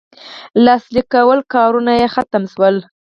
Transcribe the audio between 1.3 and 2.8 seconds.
کارونه یې ختم سول.